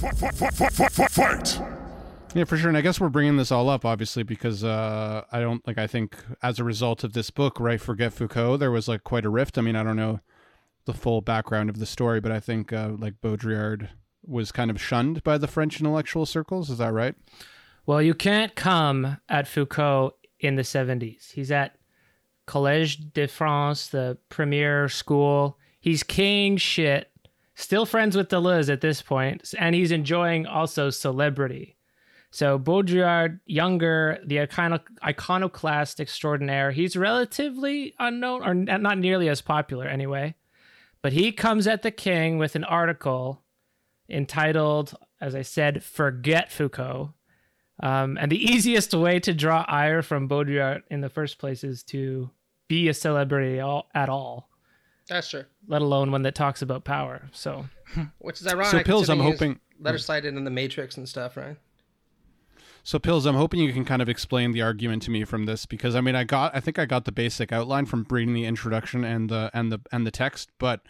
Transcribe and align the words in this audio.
Fight! 0.00 1.60
Yeah, 2.34 2.44
for 2.44 2.56
sure. 2.56 2.68
And 2.68 2.76
I 2.76 2.80
guess 2.80 3.00
we're 3.00 3.10
bringing 3.10 3.36
this 3.36 3.52
all 3.52 3.68
up, 3.68 3.84
obviously, 3.84 4.22
because 4.22 4.64
uh, 4.64 5.24
I 5.30 5.40
don't 5.40 5.66
like. 5.66 5.76
I 5.78 5.86
think 5.86 6.16
as 6.42 6.58
a 6.58 6.64
result 6.64 7.04
of 7.04 7.12
this 7.12 7.30
book, 7.30 7.60
right, 7.60 7.80
Forget 7.80 8.12
Foucault, 8.12 8.56
there 8.58 8.70
was 8.70 8.88
like 8.88 9.04
quite 9.04 9.26
a 9.26 9.30
rift. 9.30 9.58
I 9.58 9.60
mean, 9.60 9.76
I 9.76 9.82
don't 9.82 9.96
know 9.96 10.20
the 10.86 10.94
full 10.94 11.20
background 11.20 11.68
of 11.68 11.78
the 11.78 11.86
story, 11.86 12.20
but 12.20 12.32
I 12.32 12.40
think 12.40 12.72
uh, 12.72 12.92
like 12.98 13.20
Baudrillard 13.20 13.88
was 14.24 14.52
kind 14.52 14.70
of 14.70 14.80
shunned 14.80 15.22
by 15.22 15.36
the 15.36 15.48
French 15.48 15.80
intellectual 15.80 16.24
circles. 16.24 16.70
Is 16.70 16.78
that 16.78 16.92
right? 16.92 17.14
Well, 17.84 18.00
you 18.00 18.14
can't 18.14 18.54
come 18.54 19.18
at 19.28 19.48
Foucault 19.48 20.14
in 20.38 20.56
the 20.56 20.62
70s. 20.62 21.32
He's 21.32 21.50
at 21.50 21.76
Collège 22.46 23.12
de 23.12 23.26
France, 23.26 23.88
the 23.88 24.18
premier 24.28 24.88
school. 24.88 25.58
He's 25.80 26.02
king 26.02 26.56
shit, 26.56 27.09
still 27.60 27.86
friends 27.86 28.16
with 28.16 28.28
Deleuze 28.28 28.70
at 28.70 28.80
this 28.80 29.02
point, 29.02 29.54
and 29.58 29.74
he's 29.74 29.92
enjoying 29.92 30.46
also 30.46 30.90
celebrity. 30.90 31.76
So 32.30 32.58
Baudrillard, 32.58 33.40
younger, 33.44 34.18
the 34.24 34.36
icono- 34.36 34.80
iconoclast 35.04 36.00
extraordinaire, 36.00 36.70
he's 36.70 36.96
relatively 36.96 37.94
unknown 37.98 38.42
or 38.42 38.54
not 38.54 38.98
nearly 38.98 39.28
as 39.28 39.40
popular 39.40 39.86
anyway. 39.86 40.34
But 41.02 41.12
he 41.12 41.32
comes 41.32 41.66
at 41.66 41.82
the 41.82 41.90
king 41.90 42.38
with 42.38 42.54
an 42.54 42.64
article 42.64 43.42
entitled, 44.08 44.94
as 45.20 45.34
I 45.34 45.42
said, 45.42 45.82
Forget 45.82 46.52
Foucault. 46.52 47.14
Um, 47.82 48.18
and 48.20 48.30
the 48.30 48.42
easiest 48.42 48.92
way 48.92 49.18
to 49.20 49.32
draw 49.32 49.64
ire 49.66 50.02
from 50.02 50.28
Baudrillard 50.28 50.82
in 50.90 51.00
the 51.00 51.08
first 51.08 51.38
place 51.38 51.64
is 51.64 51.82
to 51.84 52.30
be 52.68 52.88
a 52.88 52.94
celebrity 52.94 53.60
all, 53.60 53.88
at 53.94 54.10
all, 54.10 54.49
That's 55.10 55.28
true. 55.28 55.44
let 55.68 55.82
alone 55.82 56.10
one 56.12 56.22
that 56.22 56.34
talks 56.34 56.62
about 56.62 56.84
power. 56.84 57.28
So 57.32 57.66
Which 58.18 58.40
is 58.40 58.46
ironic. 58.46 58.70
So, 58.70 58.82
Pills, 58.82 59.10
I'm 59.10 59.18
considering 59.18 59.32
he's 59.32 59.38
hoping- 59.40 59.60
letter 59.80 59.98
cited 59.98 60.36
in 60.36 60.44
the 60.44 60.50
Matrix 60.50 60.96
and 60.96 61.06
stuff, 61.08 61.36
right? 61.36 61.56
So 62.82 62.98
Pills, 62.98 63.26
I'm 63.26 63.34
hoping 63.34 63.60
you 63.60 63.72
can 63.72 63.84
kind 63.84 64.00
of 64.00 64.08
explain 64.08 64.52
the 64.52 64.62
argument 64.62 65.02
to 65.02 65.10
me 65.10 65.24
from 65.24 65.44
this 65.44 65.66
because 65.66 65.94
I 65.94 66.00
mean 66.00 66.14
I 66.14 66.24
got 66.24 66.54
I 66.56 66.60
think 66.60 66.78
I 66.78 66.86
got 66.86 67.04
the 67.04 67.12
basic 67.12 67.52
outline 67.52 67.84
from 67.86 68.06
reading 68.08 68.32
the 68.34 68.46
introduction 68.46 69.04
and 69.04 69.28
the 69.28 69.50
and 69.52 69.70
the 69.70 69.80
and 69.92 70.06
the 70.06 70.10
text, 70.10 70.48
but 70.58 70.80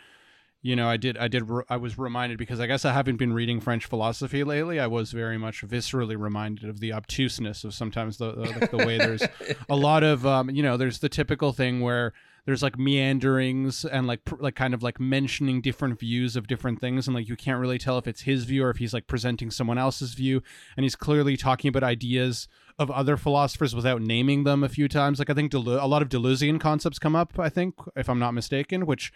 you 0.63 0.77
know 0.77 0.89
I 0.89 0.97
did 0.97 1.17
I 1.17 1.29
did 1.29 1.45
I 1.69 1.77
was 1.77 1.99
reminded 1.99 2.39
because 2.39 2.61
I 2.61 2.67
guess 2.67 2.85
I 2.85 2.93
haven't 2.93 3.17
been 3.17 3.33
reading 3.33 3.61
French 3.61 3.87
philosophy 3.87 4.45
lately. 4.45 4.79
I 4.79 4.87
was 4.87 5.13
very 5.13 5.39
much 5.39 5.63
viscerally 5.63 6.19
reminded 6.19 6.69
of 6.69 6.81
the 6.81 6.93
obtuseness 6.93 7.65
of 7.65 7.75
sometimes 7.75 8.19
the 8.19 8.33
the, 8.33 8.69
the 8.71 8.87
way 8.87 8.99
there's 8.99 9.23
a 9.69 9.77
lot 9.77 10.03
of 10.03 10.27
um, 10.27 10.51
you 10.51 10.63
know 10.63 10.77
there's 10.77 10.99
the 10.99 11.09
typical 11.09 11.53
thing 11.53 11.81
where 11.81 12.13
there's 12.47 12.63
like 12.63 12.79
meanderings 12.79 13.85
and 13.85 14.07
like 14.07 14.21
like 14.39 14.55
kind 14.55 14.75
of 14.75 14.83
like 14.83 14.99
mentioning 14.99 15.61
different 15.61 15.99
views 15.99 16.37
of 16.37 16.47
different 16.47 16.81
things. 16.81 17.07
And 17.07 17.15
like 17.15 17.29
you 17.29 17.37
can't 17.37 17.61
really 17.61 17.79
tell 17.79 17.99
if 17.99 18.07
it's 18.07 18.23
his 18.23 18.45
view 18.45 18.65
or 18.65 18.71
if 18.71 18.79
he's 18.79 18.95
like 18.95 19.07
presenting 19.07 19.51
someone 19.51 19.79
else's 19.79 20.15
view. 20.15 20.43
And 20.77 20.85
he's 20.85 20.97
clearly 20.97 21.37
talking 21.37 21.69
about 21.69 21.83
ideas 21.83 22.49
of 22.79 22.91
other 22.91 23.17
philosophers 23.17 23.75
without 23.75 24.01
naming 24.01 24.45
them 24.45 24.65
a 24.65 24.69
few 24.69 24.89
times. 24.89 25.19
Like 25.19 25.31
i 25.31 25.35
think 25.35 25.53
Deleu- 25.53 25.83
a 25.83 25.87
lot 25.87 26.03
of 26.03 26.09
deleuzian 26.09 26.59
concepts 26.59 26.99
come 26.99 27.15
up 27.15 27.39
i 27.39 27.49
think 27.49 27.75
if 27.95 28.09
i'm 28.09 28.19
not 28.19 28.33
mistaken 28.33 28.87
which 28.87 29.13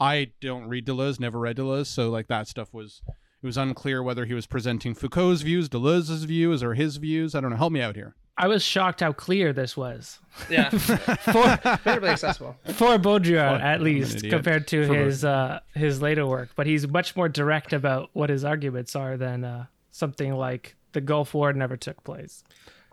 i 0.00 0.30
don't 0.40 0.68
read 0.68 0.86
deleuze 0.86 1.20
never 1.20 1.38
read 1.38 1.56
deleuze 1.56 1.86
so 1.86 2.10
like 2.10 2.26
that 2.28 2.48
stuff 2.48 2.72
was 2.72 3.02
it 3.06 3.46
was 3.46 3.56
unclear 3.56 4.02
whether 4.02 4.24
he 4.24 4.34
was 4.34 4.46
presenting 4.46 4.94
foucault's 4.94 5.42
views 5.42 5.68
deleuze's 5.68 6.24
views 6.24 6.62
or 6.62 6.74
his 6.74 6.96
views 6.96 7.34
i 7.34 7.40
don't 7.40 7.50
know 7.50 7.56
help 7.56 7.72
me 7.72 7.80
out 7.80 7.96
here 7.96 8.14
I 8.40 8.46
was 8.46 8.62
shocked 8.62 9.00
how 9.00 9.12
clear 9.12 9.52
this 9.52 9.76
was 9.76 10.20
Yeah. 10.48 10.70
for, 10.70 11.56
fairly 11.78 12.08
accessible. 12.08 12.56
for 12.66 12.96
Baudrillard, 12.96 13.56
Fuck, 13.56 13.62
at 13.62 13.80
least 13.80 14.22
compared 14.28 14.68
to 14.68 14.86
For 14.86 14.94
his 14.94 15.24
uh, 15.24 15.58
his 15.74 16.00
later 16.00 16.24
work. 16.24 16.50
But 16.54 16.68
he's 16.68 16.86
much 16.86 17.16
more 17.16 17.28
direct 17.28 17.72
about 17.72 18.10
what 18.12 18.30
his 18.30 18.44
arguments 18.44 18.94
are 18.94 19.16
than 19.16 19.44
uh, 19.44 19.66
something 19.90 20.32
like 20.34 20.76
the 20.92 21.00
Gulf 21.00 21.34
War 21.34 21.52
never 21.52 21.76
took 21.76 22.02
place. 22.04 22.44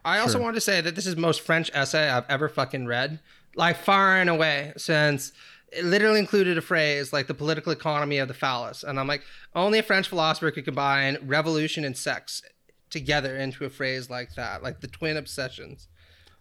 I 0.03 0.19
also 0.19 0.39
want 0.39 0.55
to 0.55 0.61
say 0.61 0.81
that 0.81 0.95
this 0.95 1.05
is 1.07 1.15
most 1.15 1.41
French 1.41 1.71
essay 1.73 2.09
I've 2.09 2.25
ever 2.29 2.49
fucking 2.49 2.85
read, 2.85 3.19
like 3.55 3.77
far 3.77 4.17
and 4.17 4.29
away, 4.29 4.73
since 4.77 5.31
it 5.71 5.83
literally 5.85 6.19
included 6.19 6.57
a 6.57 6.61
phrase 6.61 7.11
like 7.11 7.27
the 7.27 7.33
political 7.33 7.71
economy 7.71 8.17
of 8.17 8.27
the 8.27 8.33
phallus. 8.33 8.83
And 8.83 8.99
I'm 8.99 9.07
like, 9.07 9.23
only 9.55 9.79
a 9.79 9.83
French 9.83 10.07
philosopher 10.07 10.51
could 10.51 10.65
combine 10.65 11.17
revolution 11.23 11.83
and 11.83 11.97
sex 11.97 12.41
together 12.89 13.35
into 13.35 13.65
a 13.65 13.69
phrase 13.69 14.09
like 14.09 14.35
that, 14.35 14.63
like 14.63 14.81
the 14.81 14.87
twin 14.87 15.17
obsessions. 15.17 15.87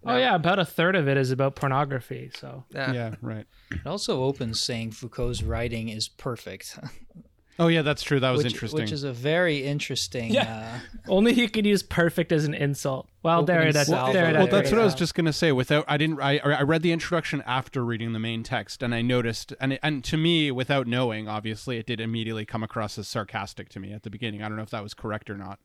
Oh 0.06 0.16
yeah, 0.16 0.34
about 0.34 0.58
a 0.58 0.64
third 0.66 0.96
of 0.96 1.08
it 1.08 1.16
is 1.16 1.30
about 1.30 1.56
pornography. 1.56 2.30
So 2.38 2.64
Yeah. 2.70 2.92
yeah 2.92 3.14
right 3.22 3.46
It 3.70 3.86
also 3.86 4.22
opens 4.22 4.60
saying 4.60 4.92
Foucault's 4.92 5.42
writing 5.42 5.88
is 5.88 6.08
perfect, 6.08 6.78
oh 7.58 7.68
yeah 7.68 7.82
that's 7.82 8.02
true 8.02 8.20
that 8.20 8.30
was 8.30 8.44
which, 8.44 8.52
interesting 8.52 8.80
which 8.80 8.92
is 8.92 9.04
a 9.04 9.12
very 9.12 9.64
interesting. 9.64 10.32
Yeah. 10.32 10.80
Uh, 11.06 11.10
only 11.12 11.32
he 11.32 11.48
could 11.48 11.66
use 11.66 11.82
perfect 11.82 12.32
as 12.32 12.44
an 12.44 12.54
insult. 12.54 13.08
Well, 13.22 13.42
there 13.42 13.58
Opening 13.58 13.72
that's 13.72 13.88
salvo. 13.88 14.12
there. 14.12 14.24
Well, 14.32 14.34
well, 14.34 14.46
that's 14.46 14.70
what 14.70 14.80
I 14.80 14.84
was 14.84 14.94
just 14.94 15.14
gonna 15.14 15.32
say. 15.32 15.50
Without, 15.52 15.84
I 15.88 15.96
didn't. 15.96 16.20
I 16.20 16.38
I 16.38 16.62
read 16.62 16.82
the 16.82 16.92
introduction 16.92 17.42
after 17.46 17.84
reading 17.84 18.12
the 18.12 18.18
main 18.18 18.42
text, 18.42 18.82
and 18.82 18.94
I 18.94 19.02
noticed, 19.02 19.54
and 19.60 19.74
it, 19.74 19.80
and 19.82 20.04
to 20.04 20.16
me, 20.16 20.50
without 20.50 20.86
knowing, 20.86 21.26
obviously, 21.28 21.78
it 21.78 21.86
did 21.86 22.00
immediately 22.00 22.44
come 22.44 22.62
across 22.62 22.98
as 22.98 23.08
sarcastic 23.08 23.68
to 23.70 23.80
me 23.80 23.92
at 23.92 24.02
the 24.02 24.10
beginning. 24.10 24.42
I 24.42 24.48
don't 24.48 24.56
know 24.56 24.62
if 24.62 24.70
that 24.70 24.82
was 24.82 24.94
correct 24.94 25.30
or 25.30 25.36
not. 25.36 25.58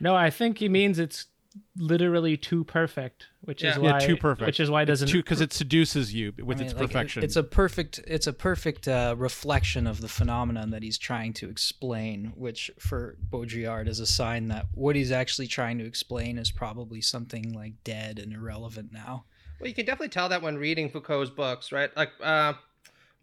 No, 0.00 0.16
I 0.16 0.30
think 0.30 0.58
he 0.58 0.68
means 0.68 0.98
it's 0.98 1.26
literally 1.76 2.36
too 2.36 2.64
perfect, 2.64 3.26
which 3.42 3.62
is 3.62 3.78
why 3.78 3.98
yeah, 3.98 3.98
too 3.98 4.16
perfect. 4.16 4.46
Which 4.46 4.60
is 4.60 4.70
why 4.70 4.82
it 4.82 4.86
doesn't 4.86 5.12
because 5.12 5.40
it 5.40 5.52
seduces 5.52 6.14
you 6.14 6.32
with 6.42 6.58
I 6.58 6.60
mean, 6.60 6.66
its 6.66 6.74
like, 6.74 6.84
it- 6.84 6.86
perfection. 6.88 7.22
it's 7.24 7.36
a 7.36 7.42
perfect. 7.42 8.00
It's 8.06 8.26
a 8.26 8.32
perfect 8.32 8.88
uh, 8.88 9.14
reflection 9.16 9.86
of 9.86 10.00
the 10.00 10.08
phenomenon 10.08 10.70
that 10.70 10.82
he's 10.82 10.98
trying 10.98 11.32
to 11.34 11.48
explain, 11.48 12.32
which 12.36 12.70
for 12.78 13.16
Baudrillard 13.30 13.88
is 13.88 14.00
a 14.00 14.06
sign 14.06 14.48
that 14.48 14.66
what 14.72 14.96
he's 14.96 15.12
actually 15.12 15.46
trying 15.46 15.78
to 15.78 15.84
explain 15.84 16.38
is 16.38 16.50
probably 16.50 17.00
something 17.00 17.52
like 17.52 17.72
dead 17.84 18.18
and 18.18 18.32
irrelevant 18.32 18.92
now. 18.92 19.24
Well, 19.60 19.68
you 19.68 19.74
can 19.74 19.86
definitely 19.86 20.08
tell 20.08 20.28
that 20.28 20.42
when 20.42 20.58
reading 20.58 20.90
Foucault's 20.90 21.30
books, 21.30 21.70
right? 21.72 21.96
Like, 21.96 22.10
uh, 22.20 22.54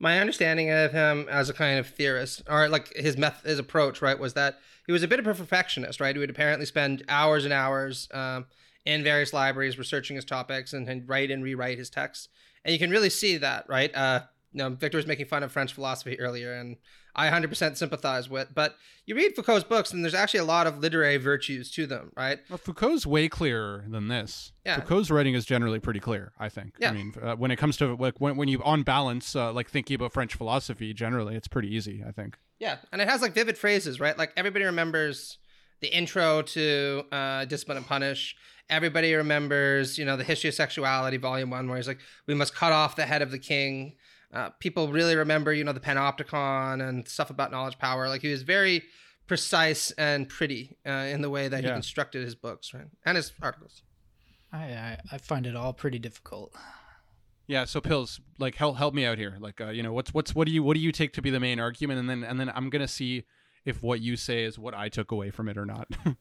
my 0.02 0.20
understanding 0.20 0.72
of 0.72 0.92
him 0.92 1.28
as 1.30 1.50
a 1.50 1.54
kind 1.54 1.80
of 1.80 1.88
theorist, 1.88 2.42
or 2.50 2.68
like 2.68 2.94
his 2.96 3.18
meth- 3.18 3.46
his 3.46 3.60
approach, 3.60 4.02
right, 4.02 4.18
was 4.18 4.34
that 4.34 4.60
he 4.88 4.92
was 4.92 5.04
a 5.04 5.08
bit 5.08 5.20
of 5.20 5.28
a 5.28 5.34
perfectionist, 5.36 6.02
right? 6.02 6.16
He 6.16 6.20
would 6.20 6.32
apparently 6.32 6.66
spend 6.66 7.04
hours 7.08 7.46
and 7.46 7.54
hours 7.54 8.10
um, 8.12 8.48
in 8.84 9.04
various 9.04 9.32
libraries 9.32 9.78
researching 9.78 10.16
his 10.16 10.26
topics 10.26 10.74
and, 10.74 10.90
and 10.90 11.08
write 11.08 11.30
and 11.30 11.44
rewrite 11.44 11.78
his 11.78 11.92
texts, 11.92 12.30
and 12.66 12.74
you 12.74 12.80
can 12.80 12.90
really 12.90 13.12
see 13.12 13.38
that, 13.38 13.66
right? 13.70 13.96
Uh, 13.96 14.22
you 14.54 14.58
know, 14.58 14.70
Victor 14.70 14.98
was 14.98 15.08
making 15.08 15.26
fun 15.28 15.44
of 15.44 15.52
French 15.52 15.74
philosophy 15.74 16.20
earlier, 16.20 16.54
and 16.54 16.76
I 17.16 17.30
100% 17.30 17.78
sympathize 17.78 18.30
with. 18.30 18.50
But 18.54 18.76
you 19.06 19.16
read 19.16 19.36
Foucault's 19.36 19.64
books, 19.64 19.94
and 19.94 20.04
there's 20.04 20.14
actually 20.14 20.42
a 20.42 20.46
lot 20.46 20.68
of 20.68 20.80
literary 20.80 21.18
virtues 21.18 21.72
to 21.72 21.86
them, 21.86 22.12
right? 22.18 22.40
Well, 22.50 22.58
Foucault's 22.58 23.06
way 23.06 23.30
clearer 23.30 23.86
than 23.88 24.08
this. 24.08 24.52
Yeah. 24.66 24.76
Foucault's 24.76 25.10
writing 25.10 25.34
is 25.34 25.46
generally 25.46 25.80
pretty 25.80 26.00
clear. 26.00 26.34
I 26.40 26.50
think. 26.50 26.76
Yeah. 26.80 26.90
I 26.90 26.94
mean, 26.94 27.14
uh, 27.22 27.36
when 27.36 27.52
it 27.52 27.58
comes 27.58 27.78
to 27.78 27.96
like 27.96 28.20
when 28.20 28.36
when 28.38 28.48
you 28.48 28.62
on 28.64 28.84
balance, 28.84 29.36
uh, 29.36 29.54
like 29.54 29.70
thinking 29.70 29.96
about 29.96 30.14
French 30.14 30.36
philosophy, 30.36 30.94
generally, 30.94 31.36
it's 31.36 31.48
pretty 31.48 31.74
easy. 31.74 32.04
I 32.06 32.12
think. 32.12 32.38
Yeah, 32.60 32.78
and 32.92 33.02
it 33.02 33.10
has 33.10 33.22
like 33.22 33.34
vivid 33.34 33.58
phrases, 33.58 34.00
right? 34.00 34.18
Like 34.18 34.34
everybody 34.36 34.66
remembers 34.66 35.38
the 35.80 35.88
intro 35.88 36.42
to 36.42 37.04
uh, 37.12 37.46
Discipline 37.46 37.78
and 37.78 37.88
Punish. 37.88 38.36
Everybody 38.70 39.14
remembers, 39.16 39.98
you 39.98 40.06
know, 40.06 40.16
the 40.16 40.24
history 40.24 40.50
of 40.50 40.54
sexuality, 40.54 41.18
volume 41.18 41.50
one, 41.50 41.68
where 41.68 41.78
he's 41.78 41.88
like, 41.88 42.00
"We 42.28 42.36
must 42.36 42.54
cut 42.54 42.72
off 42.72 42.96
the 42.96 43.06
head 43.06 43.22
of 43.22 43.32
the 43.32 43.40
king." 43.40 43.94
Uh, 44.34 44.50
people 44.60 44.88
really 44.92 45.16
remember, 45.16 45.54
you 45.54 45.64
know, 45.64 45.74
the 45.74 45.80
Panopticon 45.80 46.88
and 46.88 47.08
stuff 47.08 47.30
about 47.30 47.52
knowledge 47.52 47.78
power. 47.78 48.08
Like 48.08 48.22
he 48.22 48.30
was 48.30 48.44
very 48.44 48.84
precise 49.28 49.92
and 49.92 50.28
pretty 50.28 50.78
uh, 50.86 50.92
in 50.92 51.22
the 51.22 51.30
way 51.30 51.48
that 51.48 51.64
he 51.64 51.70
constructed 51.70 52.24
his 52.24 52.36
books, 52.36 52.74
right, 52.74 52.88
and 53.06 53.18
his 53.18 53.32
articles. 53.42 53.84
I, 54.54 54.64
I 54.64 54.98
I 55.14 55.18
find 55.18 55.46
it 55.46 55.56
all 55.56 55.74
pretty 55.74 56.00
difficult. 56.00 56.54
Yeah. 57.48 57.66
So 57.66 57.82
pills, 57.82 58.22
like 58.40 58.56
help 58.56 58.78
help 58.78 58.94
me 58.94 59.06
out 59.06 59.18
here. 59.18 59.38
Like, 59.40 59.60
uh, 59.60 59.70
you 59.70 59.84
know, 59.84 59.94
what's 59.94 60.14
what's 60.14 60.34
what 60.34 60.48
do 60.48 60.54
you 60.54 60.64
what 60.64 60.76
do 60.76 60.80
you 60.80 60.92
take 60.92 61.14
to 61.14 61.22
be 61.22 61.30
the 61.30 61.40
main 61.40 61.60
argument, 61.60 62.00
and 62.00 62.10
then 62.10 62.24
and 62.24 62.40
then 62.40 62.50
I'm 62.56 62.70
gonna 62.70 62.88
see 62.88 63.26
if 63.66 63.84
what 63.84 64.02
you 64.02 64.16
say 64.16 64.44
is 64.44 64.58
what 64.58 64.74
I 64.74 64.90
took 64.90 65.12
away 65.12 65.30
from 65.30 65.50
it 65.50 65.58
or 65.58 65.66
not. 65.66 65.88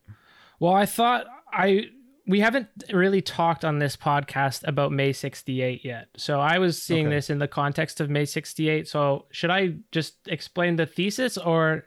Well, 0.61 0.75
I 0.75 0.85
thought 0.85 1.25
I 1.51 1.87
we 2.31 2.41
haven't 2.41 2.69
really 2.93 3.21
talked 3.21 3.65
on 3.65 3.79
this 3.81 3.97
podcast 3.97 4.67
about 4.67 4.93
May 4.93 5.13
68 5.13 5.85
yet. 5.85 6.09
So 6.17 6.41
I 6.41 6.59
was 6.59 6.81
seeing 6.81 7.07
Okay. 7.09 7.17
this 7.17 7.29
in 7.29 7.39
the 7.41 7.49
context 7.49 8.01
of 8.01 8.09
May 8.09 8.25
68. 8.25 8.87
So 8.87 9.27
should 9.33 9.51
I 9.51 9.75
just 9.91 10.15
explain 10.29 10.77
the 10.77 10.87
thesis 10.87 11.37
or 11.37 11.85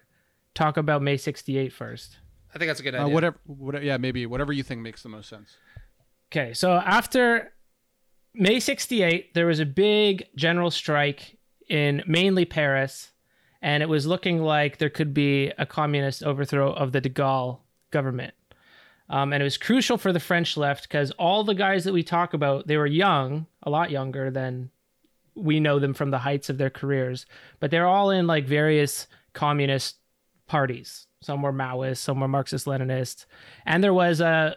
talk 0.54 0.75
about 0.78 1.01
May 1.01 1.16
68 1.18 1.72
first? 1.72 2.18
I 2.54 2.57
think 2.60 2.69
that's 2.69 2.81
a 2.81 2.84
good 2.84 2.94
uh, 2.94 3.04
idea. 3.04 3.13
whatever, 3.13 3.40
whatever. 3.45 3.86
Yeah, 3.86 3.98
maybe 3.98 4.25
whatever 4.25 4.51
you 4.51 4.63
think 4.63 4.81
makes 4.81 5.01
the 5.01 5.10
most 5.10 5.30
sense. 5.30 5.56
Okay, 6.31 6.54
so 6.54 6.74
after 6.74 7.54
May 8.34 8.60
68, 8.60 9.34
there 9.34 9.46
was 9.46 9.60
a 9.60 9.66
big 9.66 10.25
general 10.36 10.72
strike 10.72 11.38
in 11.69 12.04
mainly 12.06 12.46
Paris, 12.46 13.12
and 13.62 13.81
it 13.81 13.88
was 13.88 14.06
looking 14.06 14.42
like 14.42 14.78
there 14.78 14.89
could 14.89 15.13
be 15.13 15.51
a 15.57 15.66
communist 15.66 16.22
overthrow 16.24 16.74
of 16.74 16.92
the 16.92 17.00
de 17.01 17.10
Gaulle 17.10 17.60
government. 17.92 18.34
Um, 19.09 19.33
and 19.33 19.41
it 19.41 19.44
was 19.44 19.57
crucial 19.57 19.97
for 19.97 20.13
the 20.13 20.19
French 20.19 20.57
left 20.57 20.83
because 20.83 21.11
all 21.11 21.44
the 21.44 21.53
guys 21.53 21.83
that 21.83 21.94
we 21.94 22.03
talk 22.03 22.33
about, 22.33 22.67
they 22.67 22.77
were 22.77 22.88
young, 22.88 23.47
a 23.61 23.69
lot 23.69 23.91
younger 23.91 24.31
than 24.31 24.69
we 25.35 25.59
know 25.59 25.79
them 25.79 25.94
from 25.94 26.11
the 26.11 26.19
heights 26.19 26.50
of 26.50 26.57
their 26.57 26.69
careers, 26.69 27.25
but 27.59 27.71
they're 27.71 27.88
all 27.88 28.11
in 28.11 28.27
like 28.27 28.45
various 28.45 29.07
communist 29.33 29.97
parties. 30.47 31.07
Some 31.21 31.41
were 31.41 31.53
Maoist, 31.53 31.97
some 31.97 32.19
were 32.19 32.27
Marxist 32.27 32.65
Leninist, 32.65 33.25
and 33.65 33.83
there 33.83 33.94
was 33.94 34.19
a, 34.19 34.55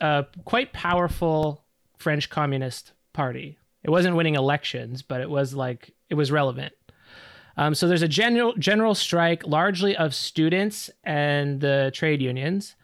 a 0.00 0.26
quite 0.44 0.72
powerful 0.72 1.64
French 1.98 2.30
Communist 2.30 2.92
Party. 3.12 3.58
It 3.82 3.90
wasn't 3.90 4.16
winning 4.16 4.34
elections, 4.34 5.02
but 5.02 5.20
it 5.20 5.30
was 5.30 5.54
like 5.54 5.94
it 6.08 6.14
was 6.14 6.32
relevant. 6.32 6.72
Um, 7.56 7.74
so 7.74 7.88
there's 7.88 8.02
a 8.02 8.08
general 8.08 8.54
general 8.54 8.94
strike, 8.94 9.46
largely 9.46 9.96
of 9.96 10.14
students 10.14 10.90
and 11.04 11.60
the 11.60 11.90
trade 11.92 12.22
unions, 12.22 12.74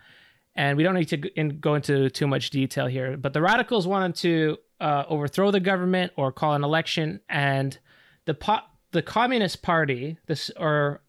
and 0.57 0.77
we 0.77 0.83
don't 0.83 0.95
need 0.95 1.09
to 1.09 1.21
in, 1.39 1.59
go 1.61 1.75
into 1.75 2.11
too 2.11 2.27
much 2.27 2.51
detail 2.51 2.87
here. 2.87 3.17
But 3.17 3.33
the 3.33 3.43
radicals 3.43 3.87
wanted 3.87 4.17
to 4.17 4.59
uh, 4.81 5.05
overthrow 5.09 5.51
the 5.51 5.61
government 5.61 6.13
or 6.17 6.33
call 6.33 6.55
an 6.55 6.65
election, 6.65 7.21
and 7.29 7.77
the 8.25 8.35
po- 8.35 8.67
the 8.93 9.03
Communist 9.03 9.63
Party, 9.63 10.19
this 10.27 10.51
or 10.57 11.03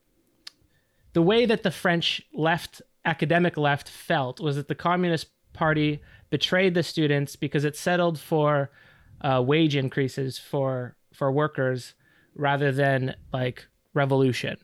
the 1.13 1.21
way 1.21 1.45
that 1.45 1.63
the 1.63 1.71
French 1.71 2.21
left 2.33 2.81
academic 3.06 3.57
left 3.57 3.88
felt 3.88 4.39
was 4.39 4.56
that 4.56 4.68
the 4.68 4.75
Communist 4.75 5.27
Party 5.53 6.01
betrayed 6.30 6.74
the 6.74 6.83
students 6.83 7.36
because 7.36 7.63
it 7.63 7.75
settled 7.75 8.19
for 8.19 8.71
uh, 9.21 9.42
wage 9.45 9.75
increases 9.75 10.38
for 10.38 10.95
for 11.13 11.31
workers 11.31 11.94
rather 12.36 12.71
than 12.71 13.15
like 13.31 13.68
revolution. 13.94 14.57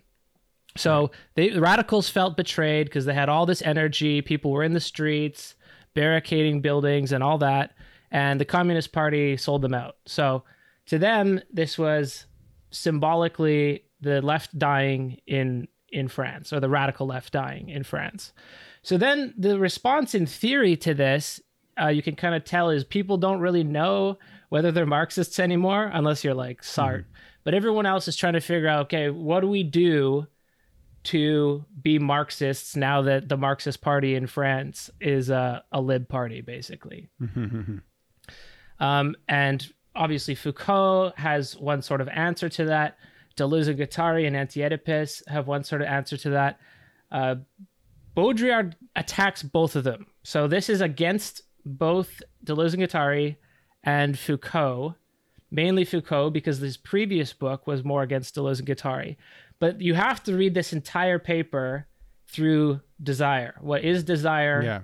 So 0.78 1.12
they, 1.36 1.50
the 1.50 1.62
radicals 1.62 2.10
felt 2.10 2.38
betrayed 2.38 2.88
because 2.88 3.06
they 3.06 3.14
had 3.14 3.30
all 3.30 3.46
this 3.46 3.62
energy. 3.62 4.22
People 4.22 4.52
were 4.52 4.64
in 4.64 4.74
the 4.74 4.80
streets, 4.80 5.56
barricading 5.94 6.62
buildings 6.62 7.12
and 7.12 7.24
all 7.24 7.38
that. 7.40 7.74
And 8.12 8.40
the 8.40 8.46
Communist 8.46 8.92
Party 8.92 9.38
sold 9.38 9.62
them 9.62 9.74
out. 9.74 9.98
So 10.06 10.44
to 10.88 10.98
them, 10.98 11.42
this 11.52 11.78
was 11.78 12.26
symbolically 12.72 13.84
the 14.02 14.22
left 14.22 14.58
dying 14.58 15.20
in 15.28 15.68
in 15.90 16.08
France 16.08 16.54
or 16.54 16.60
the 16.62 16.70
radical 16.70 17.06
left 17.06 17.34
dying 17.34 17.70
in 17.70 17.84
France. 17.84 18.32
So 18.82 18.98
then 18.98 19.34
the 19.38 19.60
response 19.60 20.16
in 20.16 20.26
theory 20.26 20.78
to 20.78 20.94
this, 20.94 21.42
uh, 21.80 21.88
you 21.88 22.02
can 22.02 22.16
kind 22.16 22.34
of 22.34 22.46
tell 22.46 22.70
is 22.70 22.86
people 22.86 23.18
don't 23.18 23.42
really 23.42 23.64
know 23.64 24.18
whether 24.50 24.72
they're 24.72 24.86
Marxists 24.86 25.38
anymore 25.38 25.92
unless 25.94 26.24
you're 26.24 26.34
like 26.34 26.62
Sartre. 26.62 27.06
But 27.44 27.54
everyone 27.54 27.86
else 27.86 28.08
is 28.08 28.16
trying 28.16 28.34
to 28.34 28.40
figure 28.40 28.68
out, 28.68 28.84
okay, 28.84 29.10
what 29.10 29.42
do 29.42 29.48
we 29.48 29.64
do 29.64 30.28
to 31.04 31.66
be 31.82 31.98
Marxists 31.98 32.76
now 32.76 33.02
that 33.02 33.28
the 33.28 33.38
Marxist 33.38 33.82
Party 33.82 34.16
in 34.16 34.28
France 34.28 34.90
is 35.00 35.30
a, 35.30 35.64
a 35.72 35.82
lib 35.82 36.08
party, 36.08 36.42
basically. 36.42 37.10
um, 38.80 39.16
and 39.28 39.72
obviously, 39.96 40.36
Foucault 40.36 41.14
has 41.18 41.58
one 41.58 41.82
sort 41.82 42.02
of 42.02 42.08
answer 42.10 42.50
to 42.50 42.66
that. 42.66 42.98
Deleuze 43.38 43.68
and 43.68 43.80
Guattari 43.80 44.28
and 44.28 44.36
Anti-Oedipus 44.36 45.24
have 45.28 45.48
one 45.48 45.64
sort 45.64 45.82
of 45.82 45.88
answer 45.88 46.18
to 46.18 46.30
that. 46.32 46.60
Uh, 47.12 47.36
Baudrillard 48.16 48.74
attacks 48.96 49.42
both 49.42 49.76
of 49.76 49.84
them. 49.84 50.08
So 50.24 50.48
this 50.48 50.70
is 50.70 50.82
against 50.82 51.44
both 51.66 52.22
Deleuze 52.46 52.74
and 52.74 52.84
Guattari 52.84 53.38
and 53.84 54.20
Foucault, 54.20 54.96
mainly 55.50 55.86
Foucault, 55.86 56.32
because 56.32 56.60
his 56.60 56.78
previous 56.78 57.34
book 57.34 57.66
was 57.68 57.84
more 57.84 58.04
against 58.04 58.36
Deleuze 58.36 58.60
and 58.60 58.68
Guattari. 58.68 59.16
But 59.62 59.80
you 59.80 59.94
have 59.94 60.24
to 60.24 60.36
read 60.36 60.56
this 60.56 60.74
entire 60.74 61.20
paper 61.20 61.86
through 62.28 62.82
desire. 63.04 63.54
What 63.62 63.84
is 63.84 64.04
desire? 64.04 64.64
Yeah. 64.64 64.80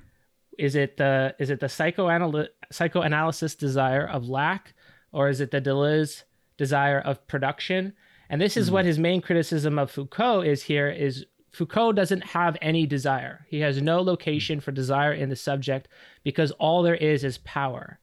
Is 0.59 0.75
it 0.75 0.97
the 0.97 1.35
is 1.39 1.49
it 1.49 1.59
the 1.59 1.65
psychoanal- 1.65 2.47
psychoanalysis 2.71 3.55
desire 3.55 4.07
of 4.07 4.29
lack, 4.29 4.75
or 5.11 5.29
is 5.29 5.41
it 5.41 5.49
the 5.49 5.59
Deleuze 5.59 6.23
desire 6.57 6.99
of 6.99 7.25
production? 7.27 7.93
And 8.29 8.39
this 8.39 8.55
is 8.55 8.69
what 8.69 8.85
his 8.85 8.99
main 8.99 9.19
criticism 9.19 9.79
of 9.79 9.89
Foucault 9.89 10.41
is 10.41 10.61
here 10.61 10.89
is 10.89 11.25
Foucault 11.51 11.93
doesn't 11.93 12.23
have 12.25 12.55
any 12.61 12.85
desire. 12.85 13.47
He 13.49 13.61
has 13.61 13.81
no 13.81 14.01
location 14.01 14.59
for 14.59 14.71
desire 14.71 15.13
in 15.13 15.29
the 15.29 15.35
subject 15.35 15.87
because 16.23 16.51
all 16.51 16.83
there 16.83 16.95
is 16.95 17.23
is 17.23 17.39
power. 17.39 17.99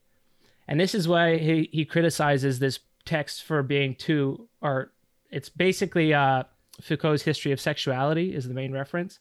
And 0.67 0.81
this 0.81 0.93
is 0.93 1.07
why 1.07 1.37
he, 1.37 1.69
he 1.71 1.85
criticizes 1.85 2.59
this 2.59 2.81
text 3.05 3.45
for 3.45 3.63
being 3.63 3.95
too, 3.95 4.49
or 4.61 4.91
it's 5.31 5.51
basically 5.51 6.15
uh, 6.15 6.45
Foucault's 6.81 7.23
history 7.23 7.53
of 7.53 7.61
sexuality 7.61 8.35
is 8.35 8.49
the 8.49 8.55
main 8.55 8.73
reference. 8.73 9.19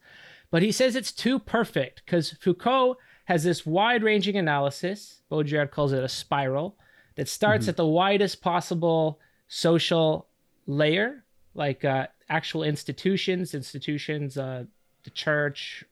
But 0.52 0.62
he 0.62 0.72
says 0.72 0.96
it's 0.96 1.12
too 1.12 1.40
perfect 1.40 2.04
because 2.06 2.32
Foucault 2.40 2.98
has 3.26 3.44
this 3.44 3.66
wide 3.66 4.04
ranging 4.04 4.36
analysis. 4.36 5.22
Baudrillard 5.32 5.72
calls 5.72 5.94
it 5.94 6.04
a 6.04 6.10
spiral 6.10 6.78
that 7.16 7.28
starts 7.28 7.68
at 7.68 7.78
the 7.78 7.86
widest 7.86 8.42
possible 8.42 9.20
social 9.48 10.28
layer, 10.66 11.24
like 11.54 11.86
uh, 11.86 12.08
actual 12.30 12.64
institutions, 12.64 13.54
institutions, 13.54 14.38
uh, 14.38 14.64
the 15.04 15.10
church, 15.12 15.84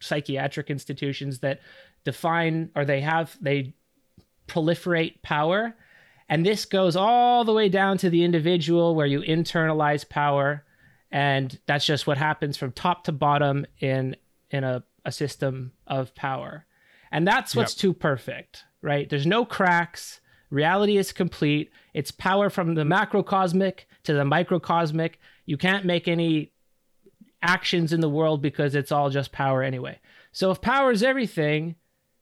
psychiatric 0.00 0.70
institutions 0.70 1.38
that 1.40 1.60
define 2.04 2.70
or 2.76 2.84
they 2.84 3.00
have, 3.00 3.36
they 3.40 3.74
proliferate 4.46 5.22
power. 5.22 5.74
And 6.28 6.44
this 6.44 6.64
goes 6.64 6.96
all 6.96 7.44
the 7.44 7.52
way 7.52 7.68
down 7.68 7.98
to 7.98 8.10
the 8.10 8.24
individual 8.24 8.94
where 8.94 9.06
you 9.06 9.20
internalize 9.20 10.08
power. 10.08 10.64
And 11.10 11.58
that's 11.66 11.86
just 11.86 12.06
what 12.06 12.18
happens 12.18 12.56
from 12.56 12.72
top 12.72 13.04
to 13.04 13.12
bottom 13.12 13.66
in 13.80 14.16
in 14.50 14.64
a, 14.64 14.84
a 15.04 15.12
system 15.12 15.72
of 15.86 16.14
power. 16.14 16.66
And 17.10 17.26
that's 17.26 17.54
what's 17.54 17.74
too 17.74 17.92
perfect, 17.92 18.64
right? 18.82 19.08
There's 19.08 19.26
no 19.26 19.44
cracks. 19.44 20.20
Reality 20.50 20.96
is 20.96 21.12
complete. 21.12 21.70
It's 21.94 22.10
power 22.10 22.50
from 22.50 22.74
the 22.74 22.84
macrocosmic 22.84 23.86
to 24.04 24.12
the 24.12 24.24
microcosmic. 24.24 25.18
You 25.44 25.56
can't 25.56 25.84
make 25.84 26.08
any 26.08 26.52
actions 27.42 27.92
in 27.92 28.00
the 28.00 28.08
world 28.08 28.42
because 28.42 28.74
it's 28.74 28.92
all 28.92 29.10
just 29.10 29.32
power 29.32 29.62
anyway. 29.62 29.98
So 30.32 30.50
if 30.50 30.60
power 30.60 30.90
is 30.90 31.02
everything, 31.02 31.76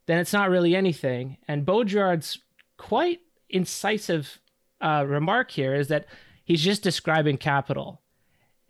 then 0.05 0.19
it's 0.19 0.33
not 0.33 0.49
really 0.49 0.75
anything. 0.75 1.37
And 1.47 1.65
Baudrillard's 1.65 2.39
quite 2.77 3.21
incisive 3.49 4.39
uh, 4.81 5.05
remark 5.07 5.51
here 5.51 5.75
is 5.75 5.87
that 5.87 6.05
he's 6.43 6.61
just 6.61 6.83
describing 6.83 7.37
capital, 7.37 8.01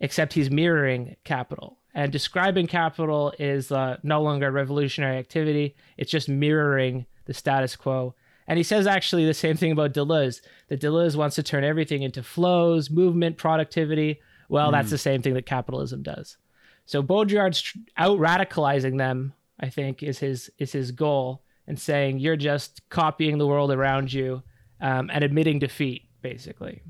except 0.00 0.34
he's 0.34 0.50
mirroring 0.50 1.16
capital. 1.24 1.78
And 1.94 2.12
describing 2.12 2.66
capital 2.66 3.32
is 3.38 3.72
uh, 3.72 3.96
no 4.02 4.20
longer 4.20 4.48
a 4.48 4.52
revolutionary 4.52 5.16
activity, 5.16 5.74
it's 5.96 6.10
just 6.10 6.28
mirroring 6.28 7.06
the 7.24 7.34
status 7.34 7.74
quo. 7.74 8.14
And 8.46 8.58
he 8.58 8.62
says 8.62 8.86
actually 8.86 9.26
the 9.26 9.34
same 9.34 9.56
thing 9.56 9.72
about 9.72 9.94
Deleuze 9.94 10.40
that 10.68 10.80
Deleuze 10.80 11.16
wants 11.16 11.36
to 11.36 11.42
turn 11.42 11.64
everything 11.64 12.02
into 12.02 12.22
flows, 12.22 12.90
movement, 12.90 13.38
productivity. 13.38 14.20
Well, 14.48 14.70
that's 14.70 14.90
the 14.90 14.98
same 14.98 15.22
thing 15.22 15.34
that 15.34 15.46
capitalism 15.46 16.02
does. 16.02 16.36
So 16.84 17.02
Baudrillard's 17.02 17.62
tr- 17.62 17.78
out 17.96 18.18
radicalizing 18.18 18.98
them, 18.98 19.32
I 19.58 19.70
think, 19.70 20.02
is 20.02 20.20
his 20.20 20.50
is 20.58 20.70
his 20.70 20.92
goal, 20.92 21.42
and 21.66 21.78
saying 21.78 22.20
you're 22.20 22.36
just 22.36 22.88
copying 22.88 23.38
the 23.38 23.46
world 23.46 23.72
around 23.72 24.12
you 24.12 24.42
um, 24.80 25.10
and 25.12 25.24
admitting 25.24 25.58
defeat, 25.58 26.08
basically. 26.22 26.82